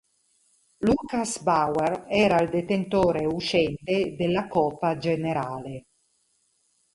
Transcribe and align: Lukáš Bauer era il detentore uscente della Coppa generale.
Lukáš 0.79 1.37
Bauer 1.43 2.05
era 2.07 2.41
il 2.41 2.49
detentore 2.49 3.23
uscente 3.27 4.15
della 4.15 4.47
Coppa 4.47 4.97
generale. 4.97 5.83